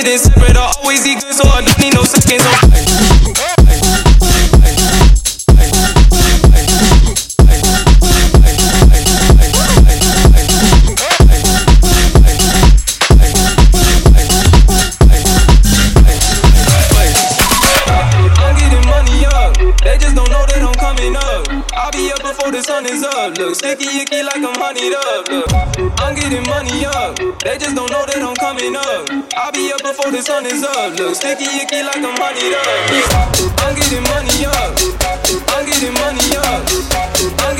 [0.00, 0.56] it in separate.
[0.56, 2.42] I always eat good, so I don't need no seconds.
[2.42, 3.09] So
[22.50, 23.38] the sun is up.
[23.38, 25.28] Look, sticky icky like I'm honeyed up.
[25.28, 25.46] Look,
[26.00, 27.16] I'm getting money up.
[27.44, 29.06] They just don't know that I'm coming up.
[29.38, 30.98] I'll be up before the sun is up.
[30.98, 32.66] Look, sticky icky like I'm honeyed up.
[33.62, 34.74] I'm getting money up.
[35.54, 36.62] I'm getting money up.
[37.46, 37.54] I'm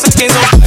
[0.00, 0.59] seconds.